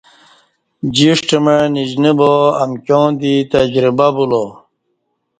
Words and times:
جݜٹ 0.95 1.27
مع 1.43 1.57
نیشنہ 1.73 2.11
با 2.19 2.31
امکیاں 2.63 3.09
دی 3.19 3.33
تجربہ 3.51 4.07
بولا 4.15 4.43